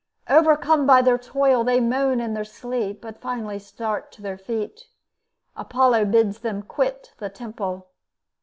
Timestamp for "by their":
0.87-1.19